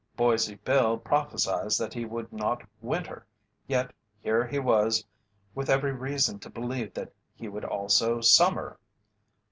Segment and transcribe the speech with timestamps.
[0.17, 3.27] Boise Bill had prophesied that he would not "winter"
[3.67, 5.05] yet here he was
[5.53, 8.79] with every reason to believe that he would also "summer."